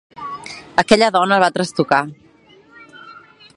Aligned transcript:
Aquella 0.83 1.09
dona 1.17 1.37
el 1.37 1.45
va 1.45 1.51
trastocar. 1.59 1.99